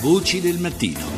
[0.00, 1.15] Voci del mattino.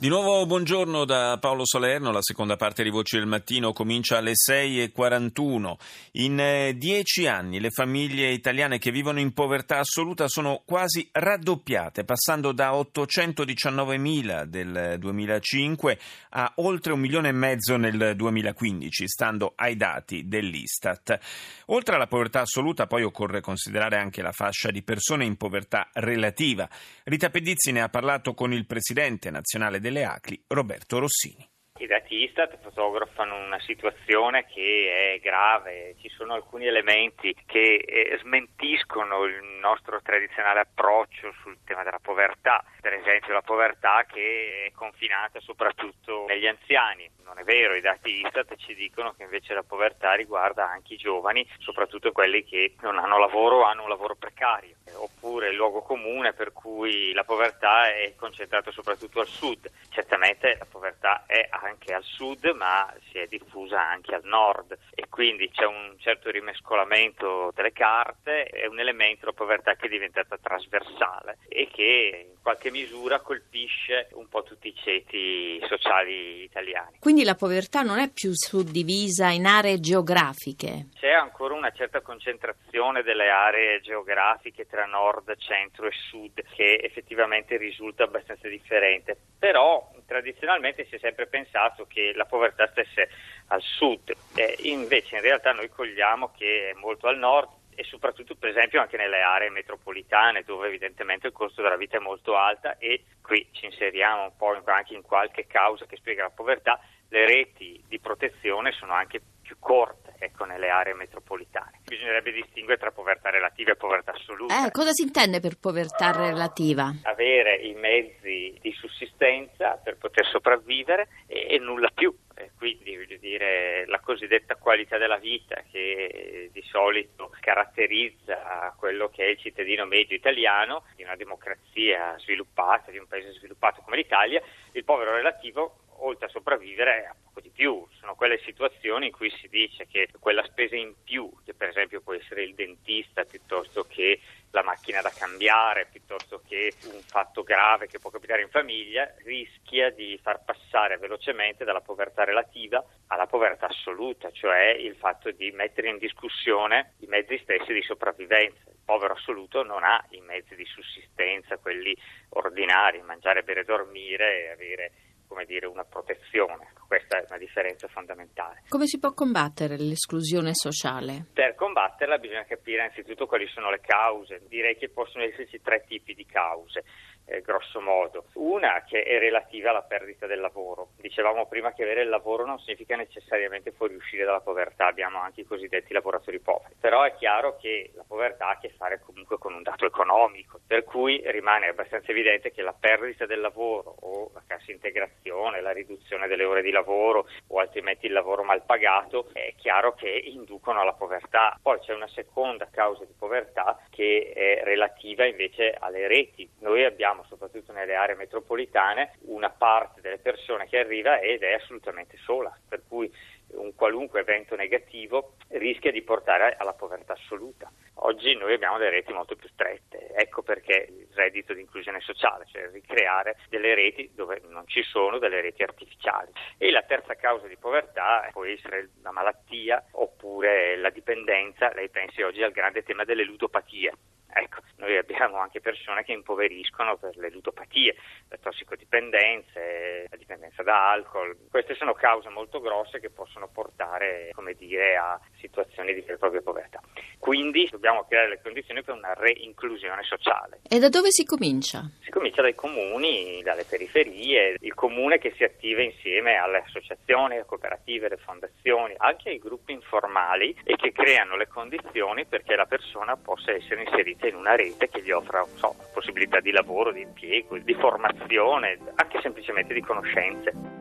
[0.00, 4.32] Di nuovo buongiorno da Paolo Salerno, la seconda parte di Voci del Mattino comincia alle
[4.32, 5.74] 6.41.
[6.12, 12.04] In eh, dieci anni le famiglie italiane che vivono in povertà assoluta sono quasi raddoppiate,
[12.04, 15.98] passando da 819.000 del 2005
[16.30, 21.18] a oltre un milione e mezzo nel 2015, stando ai dati dell'Istat.
[21.66, 26.66] Oltre alla povertà assoluta poi occorre considerare anche la fascia di persone in povertà relativa.
[27.04, 31.48] Rita Pedizzi ne ha parlato con il presidente nazionale del delle Acli, Roberto Rossini.
[31.80, 38.18] I dati Istat fotografano una situazione che è grave, ci sono alcuni elementi che eh,
[38.20, 44.72] smentiscono il nostro tradizionale approccio sul tema della povertà, per esempio la povertà che è
[44.72, 47.10] confinata soprattutto negli anziani.
[47.24, 50.98] Non è vero, i dati Istat ci dicono che invece la povertà riguarda anche i
[50.98, 55.82] giovani, soprattutto quelli che non hanno lavoro o hanno un lavoro precario oppure il luogo
[55.82, 59.70] comune per cui la povertà è concentrata soprattutto al sud.
[59.90, 65.08] Certamente la povertà è anche al sud, ma si è diffusa anche al nord e
[65.08, 70.38] quindi c'è un certo rimescolamento delle carte, è un elemento la povertà che è diventata
[70.40, 76.98] trasversale e che in qualche misura colpisce un po' tutti i ceti sociali italiani.
[76.98, 80.88] Quindi la povertà non è più suddivisa in aree geografiche?
[80.98, 87.56] C'è ancora una certa concentrazione delle aree geografiche tra nord, centro e sud che effettivamente
[87.56, 93.08] risulta abbastanza differente, però tradizionalmente si è sempre pensato che la povertà stesse
[93.48, 98.34] al sud, eh, invece in realtà noi cogliamo che è molto al nord e soprattutto
[98.34, 102.76] per esempio anche nelle aree metropolitane dove evidentemente il costo della vita è molto alta
[102.76, 107.26] e qui ci inseriamo un po' anche in qualche causa che spiega la povertà, le
[107.26, 109.20] reti di protezione sono anche
[109.50, 111.80] più corte ecco, nelle aree metropolitane.
[111.84, 114.64] Bisognerebbe distinguere tra povertà relativa e povertà assoluta.
[114.64, 116.94] Eh, cosa si intende per povertà relativa?
[117.02, 122.16] Avere i mezzi di sussistenza per poter sopravvivere e, e nulla più.
[122.36, 129.24] E quindi voglio dire la cosiddetta qualità della vita che di solito caratterizza quello che
[129.24, 134.40] è il cittadino medio italiano di una democrazia sviluppata, di un paese sviluppato come l'Italia,
[134.72, 137.86] il povero relativo oltre a sopravvivere a poco di più.
[137.98, 142.00] Sono quelle situazioni in cui si dice che quella spesa in più, che per esempio
[142.00, 144.20] può essere il dentista piuttosto che
[144.52, 149.90] la macchina da cambiare, piuttosto che un fatto grave che può capitare in famiglia, rischia
[149.90, 155.88] di far passare velocemente dalla povertà relativa alla povertà assoluta, cioè il fatto di mettere
[155.88, 158.70] in discussione i mezzi stessi di sopravvivenza.
[158.70, 161.96] Il povero assoluto non ha i mezzi di sussistenza, quelli
[162.30, 164.92] ordinari, mangiare, bere, dormire e avere
[165.30, 166.72] come dire, una protezione.
[166.88, 168.64] Questa è una differenza fondamentale.
[168.68, 171.26] Come si può combattere l'esclusione sociale?
[171.32, 174.42] Per combatterla bisogna capire innanzitutto quali sono le cause.
[174.48, 176.82] Direi che possono esserci tre tipi di cause
[177.26, 178.24] eh, grosso modo.
[178.34, 180.90] Una che è relativa alla perdita del lavoro.
[180.96, 185.46] Dicevamo prima che avere il lavoro non significa necessariamente fuoriuscire dalla povertà, abbiamo anche i
[185.46, 186.74] cosiddetti lavoratori poveri.
[186.80, 190.60] Però è chiaro che la povertà ha a che fare comunque con un dato economico,
[190.66, 195.72] per cui rimane abbastanza evidente che la perdita del lavoro o la cassa integrazione, la
[195.72, 200.80] riduzione delle ore di lavoro o altrimenti il lavoro mal pagato è chiaro che inducono
[200.80, 201.58] alla povertà.
[201.60, 206.48] Poi c'è una seconda causa di povertà che è relativa invece alle reti.
[206.60, 211.54] Noi abbiamo abbiamo soprattutto nelle aree metropolitane una parte delle persone che arriva ed è
[211.54, 213.12] assolutamente sola, per cui
[213.52, 217.70] un qualunque evento negativo rischia di portare alla povertà assoluta.
[218.02, 222.46] Oggi noi abbiamo delle reti molto più strette, ecco perché il reddito di inclusione sociale,
[222.46, 226.30] cioè ricreare delle reti dove non ci sono delle reti artificiali.
[226.58, 232.22] E la terza causa di povertà può essere la malattia oppure la dipendenza, lei pensi
[232.22, 233.92] oggi al grande tema delle ludopatie.
[234.32, 237.94] Ecco, noi abbiamo anche persone che impoveriscono per le ludopatie,
[238.28, 241.36] le tossicodipendenze, la dipendenza da alcol.
[241.50, 246.18] Queste sono cause molto grosse che possono portare, come dire, a situazioni di vera e
[246.18, 246.80] propria povertà.
[247.18, 250.60] Quindi dobbiamo creare le condizioni per una reinclusione sociale.
[250.68, 251.90] E da dove si comincia?
[252.02, 257.44] Si comincia dai comuni, dalle periferie, il comune che si attiva insieme alle associazioni, alle
[257.44, 263.16] cooperative, alle fondazioni, anche ai gruppi informali e che creano le condizioni perché la persona
[263.16, 263.82] possa essere
[264.20, 268.78] inserita in una rete che gli offra so, possibilità di lavoro, di impiego, di formazione,
[268.96, 270.78] anche semplicemente di conoscenze.